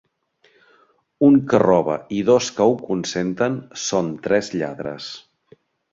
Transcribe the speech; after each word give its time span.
Un 1.27 1.35
que 1.51 1.59
roba 1.65 1.99
i 2.19 2.23
dos 2.29 2.49
que 2.57 2.67
ho 2.71 2.73
consenten 2.87 3.61
són 3.85 4.11
tres 4.29 4.51
lladres 4.59 5.15